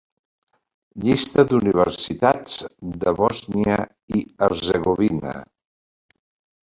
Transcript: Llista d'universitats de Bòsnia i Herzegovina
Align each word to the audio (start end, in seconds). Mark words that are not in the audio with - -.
Llista 1.03 1.43
d'universitats 1.51 2.57
de 3.05 3.13
Bòsnia 3.21 3.77
i 4.21 4.25
Herzegovina 4.47 5.35